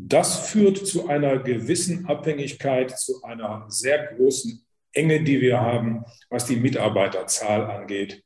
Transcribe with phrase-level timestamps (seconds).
[0.00, 6.46] Das führt zu einer gewissen Abhängigkeit, zu einer sehr großen Enge, die wir haben, was
[6.46, 8.22] die Mitarbeiterzahl angeht.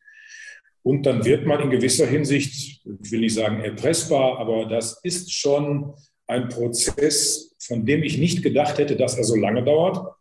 [0.82, 5.32] Und dann wird man in gewisser Hinsicht, ich will nicht sagen erpressbar, aber das ist
[5.32, 5.94] schon
[6.26, 10.14] ein Prozess, von dem ich nicht gedacht hätte, dass er so lange dauert.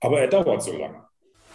[0.00, 1.07] Aber er dauert so lange.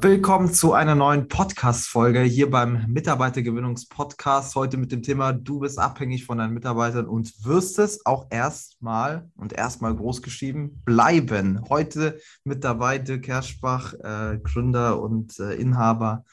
[0.00, 4.54] Willkommen zu einer neuen Podcast-Folge hier beim Mitarbeitergewinnungspodcast.
[4.54, 9.28] Heute mit dem Thema Du bist abhängig von deinen Mitarbeitern und wirst es auch erstmal
[9.34, 11.64] und erstmal großgeschrieben bleiben.
[11.68, 16.24] Heute mit dabei Dirk Herschbach, äh, Gründer und äh, Inhaber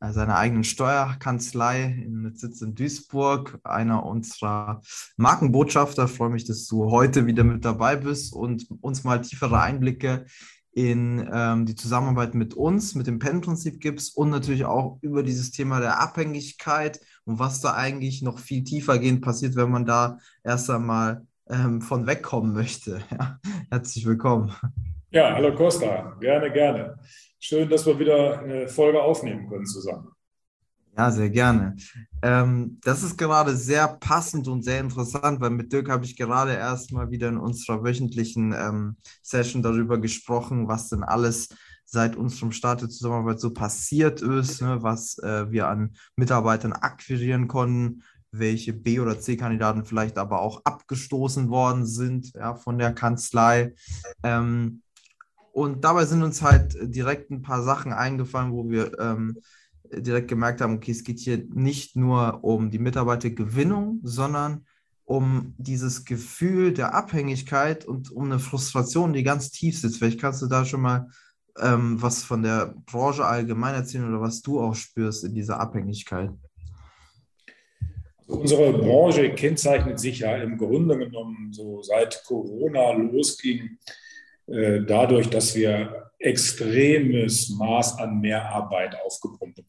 [0.00, 4.82] äh, seiner eigenen Steuerkanzlei mit Sitz in Duisburg, einer unserer
[5.16, 6.08] Markenbotschafter.
[6.08, 10.26] Freue mich, dass du heute wieder mit dabei bist und uns mal tiefere Einblicke
[10.74, 15.52] in ähm, die Zusammenarbeit mit uns, mit dem PEN-Prinzip gibst und natürlich auch über dieses
[15.52, 20.68] Thema der Abhängigkeit und was da eigentlich noch viel tiefergehend passiert, wenn man da erst
[20.70, 23.02] einmal ähm, von wegkommen möchte.
[23.10, 23.38] Ja.
[23.70, 24.52] Herzlich willkommen.
[25.10, 26.98] Ja, hallo Costa, gerne, gerne.
[27.38, 30.13] Schön, dass wir wieder eine Folge aufnehmen können zusammen.
[30.96, 31.74] Ja, sehr gerne.
[32.22, 36.52] Ähm, das ist gerade sehr passend und sehr interessant, weil mit Dirk habe ich gerade
[36.52, 41.48] erst mal wieder in unserer wöchentlichen ähm, Session darüber gesprochen, was denn alles
[41.84, 47.48] seit unserem Start der Zusammenarbeit so passiert ist, ne, was äh, wir an Mitarbeitern akquirieren
[47.48, 53.74] konnten, welche B- oder C-Kandidaten vielleicht aber auch abgestoßen worden sind ja, von der Kanzlei.
[54.22, 54.82] Ähm,
[55.52, 59.38] und dabei sind uns halt direkt ein paar Sachen eingefallen, wo wir ähm,
[60.00, 64.66] direkt gemerkt haben, okay, es geht hier nicht nur um die Mitarbeitergewinnung, sondern
[65.04, 69.98] um dieses Gefühl der Abhängigkeit und um eine Frustration, die ganz tief sitzt.
[69.98, 71.08] Vielleicht kannst du da schon mal
[71.60, 76.30] ähm, was von der Branche allgemein erzählen oder was du auch spürst in dieser Abhängigkeit.
[78.26, 83.78] Also unsere Branche kennzeichnet sich ja im Grunde genommen so seit Corona losging
[84.46, 89.63] äh, dadurch, dass wir extremes Maß an Mehrarbeit aufgepumpt.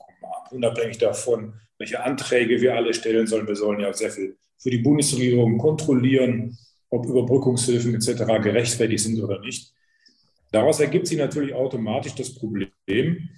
[0.56, 3.48] Unabhängig davon, welche Anträge wir alle stellen sollen.
[3.48, 6.58] Wir sollen ja sehr viel für die Bundesregierung kontrollieren,
[6.90, 8.42] ob Überbrückungshilfen etc.
[8.42, 9.74] gerechtfertigt sind oder nicht.
[10.52, 13.30] Daraus ergibt sich natürlich automatisch das Problem,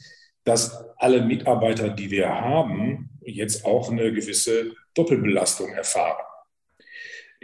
[0.44, 6.24] dass alle Mitarbeiter, die wir haben, jetzt auch eine gewisse Doppelbelastung erfahren.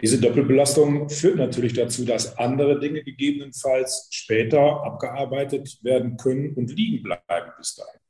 [0.00, 7.02] Diese Doppelbelastung führt natürlich dazu, dass andere Dinge gegebenenfalls später abgearbeitet werden können und liegen
[7.02, 8.00] bleiben bis dahin.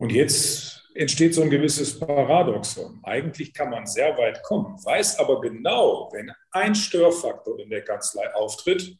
[0.00, 3.00] Und jetzt entsteht so ein gewisses Paradoxon.
[3.02, 8.32] Eigentlich kann man sehr weit kommen, weiß aber genau, wenn ein Störfaktor in der Kanzlei
[8.32, 8.96] auftritt,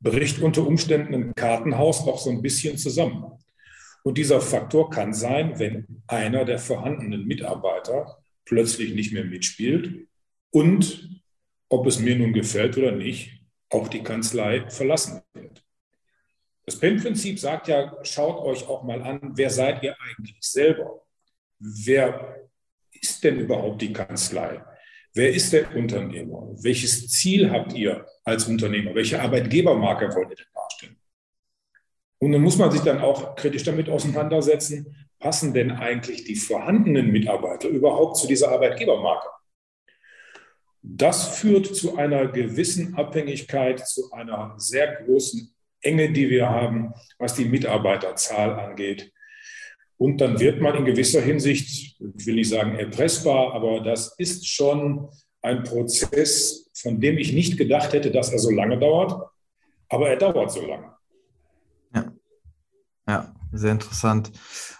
[0.00, 3.24] bricht unter Umständen ein Kartenhaus auch so ein bisschen zusammen.
[4.02, 10.06] Und dieser Faktor kann sein, wenn einer der vorhandenen Mitarbeiter plötzlich nicht mehr mitspielt
[10.50, 11.22] und,
[11.70, 13.40] ob es mir nun gefällt oder nicht,
[13.70, 15.63] auch die Kanzlei verlassen wird.
[16.66, 21.02] Das PEN-Prinzip sagt ja, schaut euch auch mal an, wer seid ihr eigentlich selber?
[21.58, 22.48] Wer
[22.92, 24.62] ist denn überhaupt die Kanzlei?
[25.12, 26.48] Wer ist der Unternehmer?
[26.62, 28.94] Welches Ziel habt ihr als Unternehmer?
[28.94, 30.96] Welche Arbeitgebermarke wollt ihr denn darstellen?
[32.18, 37.12] Und dann muss man sich dann auch kritisch damit auseinandersetzen, passen denn eigentlich die vorhandenen
[37.12, 39.28] Mitarbeiter überhaupt zu dieser Arbeitgebermarke?
[40.82, 45.53] Das führt zu einer gewissen Abhängigkeit, zu einer sehr großen
[45.84, 49.12] Enge, die wir haben, was die Mitarbeiterzahl angeht.
[49.96, 54.46] Und dann wird man in gewisser Hinsicht, ich will nicht sagen erpressbar, aber das ist
[54.46, 55.08] schon
[55.42, 59.30] ein Prozess, von dem ich nicht gedacht hätte, dass er so lange dauert.
[59.88, 60.92] Aber er dauert so lange.
[61.94, 62.12] Ja,
[63.06, 64.32] ja sehr interessant.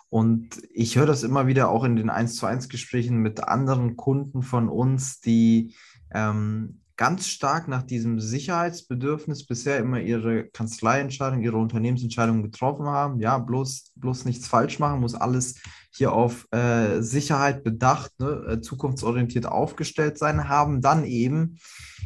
[0.08, 3.96] Und ich höre das immer wieder auch in den 1 zu 1 Gesprächen mit anderen
[3.96, 5.74] Kunden von uns, die
[6.14, 13.18] ähm, ganz stark nach diesem Sicherheitsbedürfnis bisher immer ihre Kanzleientscheidung, ihre Unternehmensentscheidungen getroffen haben.
[13.20, 15.56] Ja, bloß, bloß nichts falsch machen, muss alles
[15.90, 21.58] hier auf äh, Sicherheit bedacht, ne, äh, zukunftsorientiert aufgestellt sein, haben dann eben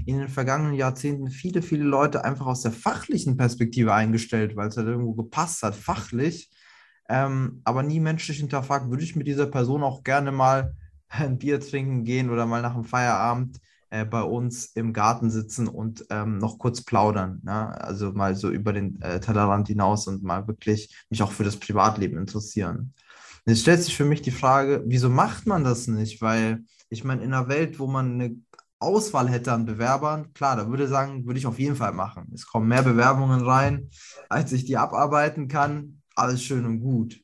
[0.07, 4.77] in den vergangenen Jahrzehnten viele, viele Leute einfach aus der fachlichen Perspektive eingestellt, weil es
[4.77, 6.51] halt irgendwo gepasst hat, fachlich,
[7.11, 10.75] ähm, aber nie menschlich hinterfragt, würde ich mit dieser Person auch gerne mal
[11.09, 13.59] ein Bier trinken gehen oder mal nach dem Feierabend
[13.91, 17.41] äh, bei uns im Garten sitzen und ähm, noch kurz plaudern.
[17.43, 17.81] Ne?
[17.81, 21.57] Also mal so über den äh, Tellerrand hinaus und mal wirklich mich auch für das
[21.57, 22.95] Privatleben interessieren.
[23.45, 26.21] Und jetzt stellt sich für mich die Frage, wieso macht man das nicht?
[26.21, 28.37] Weil ich meine, in einer Welt, wo man eine
[28.79, 32.31] Auswahl hätte an Bewerbern, klar, da würde ich sagen, würde ich auf jeden Fall machen.
[32.35, 33.91] Es kommen mehr Bewerbungen rein,
[34.29, 36.03] als ich die abarbeiten kann.
[36.15, 37.21] Alles schön und gut.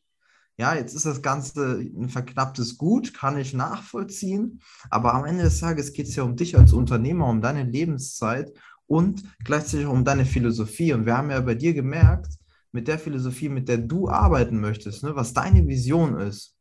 [0.57, 4.61] Ja, jetzt ist das Ganze ein verknapptes Gut, kann ich nachvollziehen.
[4.89, 8.53] Aber am Ende des Tages geht es ja um dich als Unternehmer, um deine Lebenszeit
[8.87, 10.93] und gleichzeitig um deine Philosophie.
[10.93, 12.35] Und wir haben ja bei dir gemerkt,
[12.71, 16.57] mit der Philosophie, mit der du arbeiten möchtest, ne, was deine Vision ist.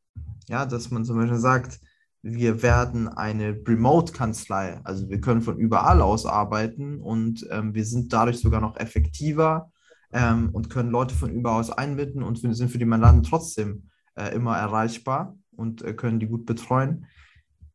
[0.48, 1.80] Ja, dass man zum Beispiel sagt,
[2.24, 4.80] wir werden eine Remote-Kanzlei.
[4.84, 9.72] Also wir können von überall aus arbeiten und ähm, wir sind dadurch sogar noch effektiver
[10.14, 14.34] ähm, und können Leute von überall aus einbinden und sind für die Mandanten trotzdem äh,
[14.34, 17.06] immer erreichbar und äh, können die gut betreuen.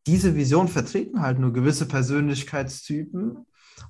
[0.06, 3.44] Diese Vision vertreten halt nur gewisse Persönlichkeitstypen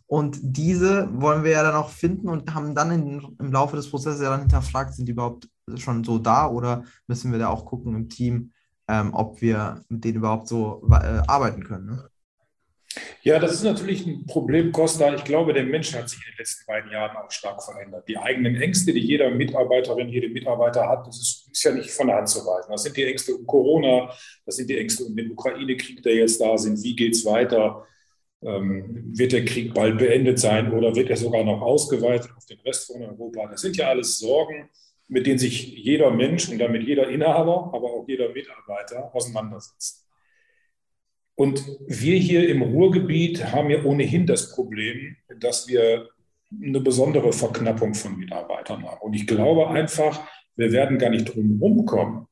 [0.07, 3.91] und diese wollen wir ja dann auch finden und haben dann in, im Laufe des
[3.91, 7.67] Prozesses ja dann hinterfragt, sind die überhaupt schon so da oder müssen wir da auch
[7.67, 8.53] gucken im Team,
[8.89, 11.87] ähm, ob wir mit denen überhaupt so äh, arbeiten können.
[11.87, 12.09] Ne?
[13.23, 15.15] Ja, das ist natürlich ein Problem, Costa.
[15.15, 18.09] Ich glaube, der Mensch hat sich in den letzten beiden Jahren auch stark verändert.
[18.09, 22.07] Die eigenen Ängste, die jeder Mitarbeiterin, jede Mitarbeiter hat, das ist, ist ja nicht von
[22.07, 22.71] der Hand zu weisen.
[22.71, 24.11] Das sind die Ängste um Corona,
[24.47, 26.83] das sind die Ängste um den Ukraine-Krieg, der jetzt da sind.
[26.83, 27.87] Wie geht es weiter?
[28.41, 32.61] Ähm, wird der Krieg bald beendet sein oder wird er sogar noch ausgeweitet auf den
[32.61, 33.49] Rest von Europa?
[33.51, 34.71] Das sind ja alles Sorgen,
[35.09, 40.08] mit denen sich jeder Mensch und damit jeder Inhaber, aber auch jeder Mitarbeiter auseinandersetzt.
[41.39, 46.09] Und wir hier im Ruhrgebiet haben ja ohnehin das Problem, dass wir
[46.51, 49.01] eine besondere Verknappung von Mitarbeitern haben.
[49.03, 50.21] Und ich glaube einfach,
[50.57, 52.27] wir werden gar nicht drum rumkommen.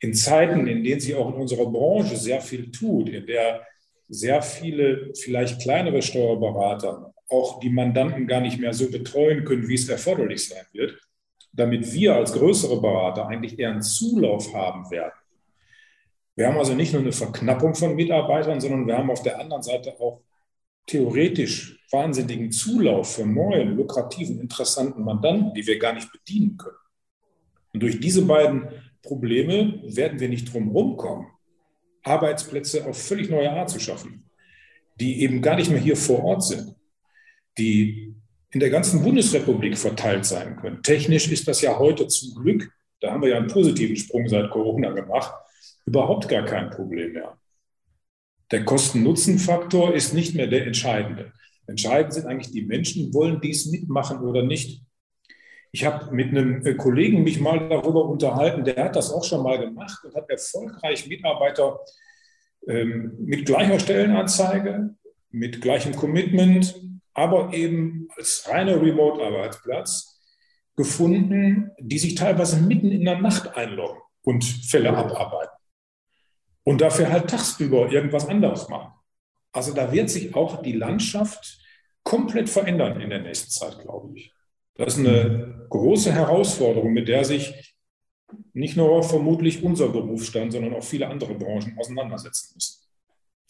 [0.00, 3.66] In Zeiten, in denen sich auch in unserer Branche sehr viel tut, in der
[4.10, 9.74] sehr viele, vielleicht kleinere Steuerberater auch die Mandanten gar nicht mehr so betreuen können, wie
[9.74, 11.00] es erforderlich sein wird,
[11.54, 15.17] damit wir als größere Berater eigentlich eher einen Zulauf haben werden
[16.38, 19.64] wir haben also nicht nur eine Verknappung von Mitarbeitern, sondern wir haben auf der anderen
[19.64, 20.22] Seite auch
[20.86, 26.76] theoretisch wahnsinnigen Zulauf für neue, lukrativen, interessanten Mandanten, die wir gar nicht bedienen können.
[27.74, 28.68] Und durch diese beiden
[29.02, 31.26] Probleme werden wir nicht drum kommen,
[32.04, 34.30] Arbeitsplätze auf völlig neue Art zu schaffen,
[34.94, 36.72] die eben gar nicht mehr hier vor Ort sind,
[37.58, 38.14] die
[38.52, 40.84] in der ganzen Bundesrepublik verteilt sein können.
[40.84, 42.70] Technisch ist das ja heute zum Glück,
[43.00, 45.34] da haben wir ja einen positiven Sprung seit Corona gemacht,
[45.86, 47.38] überhaupt gar kein Problem mehr.
[48.50, 51.32] Der Kosten-Nutzen-Faktor ist nicht mehr der entscheidende.
[51.66, 54.82] Entscheidend sind eigentlich die Menschen, wollen dies mitmachen oder nicht.
[55.70, 59.42] Ich habe mit einem äh, Kollegen mich mal darüber unterhalten, der hat das auch schon
[59.42, 61.78] mal gemacht und hat erfolgreich Mitarbeiter
[62.66, 64.94] ähm, mit gleicher Stellenanzeige,
[65.30, 66.74] mit gleichem Commitment,
[67.12, 70.18] aber eben als reiner Remote-Arbeitsplatz
[70.74, 75.56] gefunden, die sich teilweise mitten in der Nacht einloggen und Fälle abarbeiten
[76.64, 78.92] und dafür halt tagsüber irgendwas anderes machen.
[79.52, 81.58] Also da wird sich auch die Landschaft
[82.02, 84.34] komplett verändern in der nächsten Zeit, glaube ich.
[84.74, 87.74] Das ist eine große Herausforderung, mit der sich
[88.52, 92.84] nicht nur vermutlich unser Berufsstand, sondern auch viele andere Branchen auseinandersetzen müssen.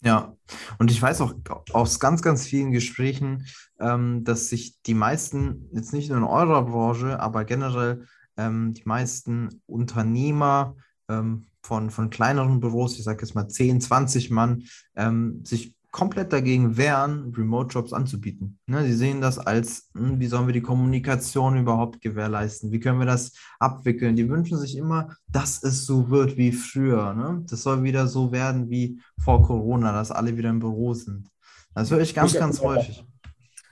[0.01, 0.33] Ja,
[0.77, 1.33] und ich weiß auch
[1.73, 3.45] aus ganz, ganz vielen Gesprächen,
[3.81, 8.05] ähm, dass sich die meisten, jetzt nicht nur in eurer Branche, aber generell
[8.39, 10.75] ähm, die meisten Unternehmer,
[11.09, 14.63] ähm, von, von kleineren Büros, ich sage jetzt mal 10, 20 Mann,
[14.95, 18.59] ähm, sich komplett dagegen wehren, Remote-Jobs anzubieten.
[18.67, 22.71] Ne, sie sehen das als, hm, wie sollen wir die Kommunikation überhaupt gewährleisten?
[22.71, 24.15] Wie können wir das abwickeln?
[24.15, 27.13] Die wünschen sich immer, dass es so wird wie früher.
[27.13, 27.43] Ne?
[27.49, 31.27] Das soll wieder so werden wie vor Corona, dass alle wieder im Büro sind.
[31.73, 33.03] Das höre ich ganz, ich ganz häufig.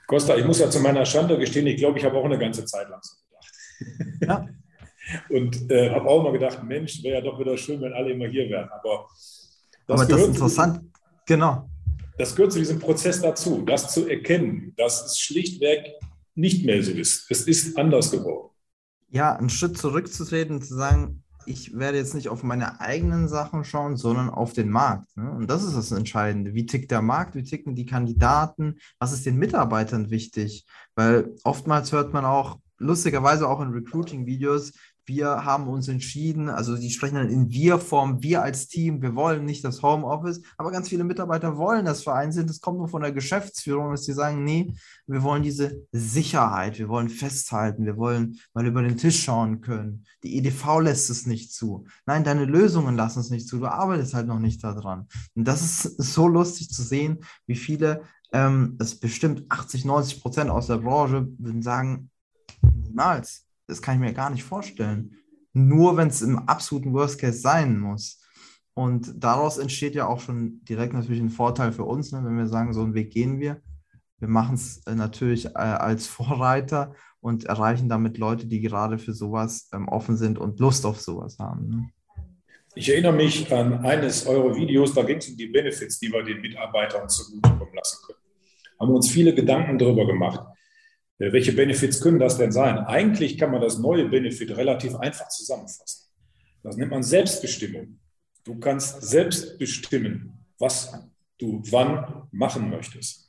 [0.06, 2.64] Costa, ich muss ja zu meiner Schande gestehen, ich glaube, ich habe auch eine ganze
[2.64, 4.22] Zeit lang so gedacht.
[4.22, 4.48] Ja.
[5.28, 8.26] Und äh, habe auch mal gedacht, Mensch, wäre ja doch wieder schön, wenn alle immer
[8.26, 8.68] hier wären.
[8.68, 9.06] Aber
[9.86, 10.80] das, Aber das ist interessant,
[11.26, 11.68] genau.
[12.18, 15.94] Das gehört zu diesem Prozess dazu, das zu erkennen, dass es schlichtweg
[16.34, 17.30] nicht mehr so ist.
[17.30, 18.50] Es ist anders geworden.
[19.10, 23.64] Ja, einen Schritt zurückzutreten und zu sagen, ich werde jetzt nicht auf meine eigenen Sachen
[23.64, 25.16] schauen, sondern auf den Markt.
[25.16, 25.30] Ne?
[25.30, 26.54] Und das ist das Entscheidende.
[26.54, 27.34] Wie tickt der Markt?
[27.34, 28.78] Wie ticken die Kandidaten?
[28.98, 30.66] Was ist den Mitarbeitern wichtig?
[30.94, 34.74] Weil oftmals hört man auch, lustigerweise auch in Recruiting-Videos,
[35.08, 39.46] wir haben uns entschieden, also die sprechen dann in Wir-Form, wir als Team, wir wollen
[39.46, 42.50] nicht das Homeoffice, aber ganz viele Mitarbeiter wollen das Verein sind.
[42.50, 44.74] Das kommt nur von der Geschäftsführung, dass sie sagen, nee,
[45.06, 50.04] wir wollen diese Sicherheit, wir wollen festhalten, wir wollen mal über den Tisch schauen können.
[50.22, 51.86] Die EDV lässt es nicht zu.
[52.04, 53.58] Nein, deine Lösungen lassen es nicht zu.
[53.58, 55.08] Du arbeitest halt noch nicht daran.
[55.34, 60.50] Und das ist so lustig zu sehen, wie viele, ähm, das bestimmt 80, 90 Prozent
[60.50, 62.10] aus der Branche würden sagen,
[62.62, 65.14] niemals das kann ich mir gar nicht vorstellen.
[65.52, 68.20] Nur wenn es im absoluten Worst Case sein muss.
[68.74, 72.46] Und daraus entsteht ja auch schon direkt natürlich ein Vorteil für uns, ne, wenn wir
[72.46, 73.60] sagen, so einen Weg gehen wir.
[74.18, 79.12] Wir machen es äh, natürlich äh, als Vorreiter und erreichen damit Leute, die gerade für
[79.12, 81.68] sowas ähm, offen sind und Lust auf sowas haben.
[81.68, 81.90] Ne?
[82.74, 86.22] Ich erinnere mich an eines eurer Videos, da ging es um die Benefits, die wir
[86.22, 88.18] den Mitarbeitern zugutekommen lassen können.
[88.78, 90.40] Haben uns viele Gedanken darüber gemacht.
[91.18, 92.78] Äh, welche Benefits können das denn sein?
[92.78, 96.08] Eigentlich kann man das neue Benefit relativ einfach zusammenfassen.
[96.62, 97.98] Das nennt man Selbstbestimmung.
[98.44, 100.92] Du kannst selbst bestimmen, was
[101.38, 103.28] du wann machen möchtest.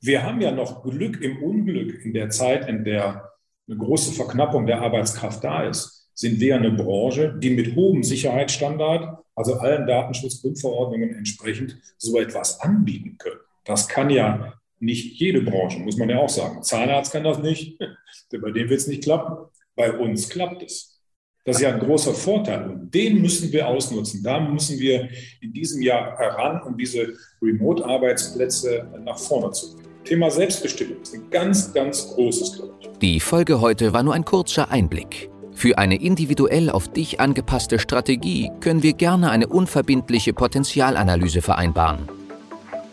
[0.00, 3.32] Wir haben ja noch Glück im Unglück in der Zeit, in der
[3.68, 9.24] eine große Verknappung der Arbeitskraft da ist, sind wir eine Branche, die mit hohem Sicherheitsstandard,
[9.34, 13.40] also allen Datenschutzgrundverordnungen entsprechend, so etwas anbieten können.
[13.64, 16.62] Das kann ja nicht jede Branche, muss man ja auch sagen.
[16.62, 17.78] Zahnarzt kann das nicht,
[18.30, 19.46] bei dem wird es nicht klappen.
[19.74, 20.98] Bei uns klappt es.
[21.44, 24.22] Das ist ja ein großer Vorteil und den müssen wir ausnutzen.
[24.22, 25.08] Da müssen wir
[25.40, 29.88] in diesem Jahr heran, um diese Remote-Arbeitsplätze nach vorne zu bringen.
[30.04, 32.74] Thema Selbstbestimmung ist ein ganz, ganz großes, glaube.
[33.00, 35.30] Die Folge heute war nur ein kurzer Einblick.
[35.52, 42.08] Für eine individuell auf dich angepasste Strategie können wir gerne eine unverbindliche Potenzialanalyse vereinbaren.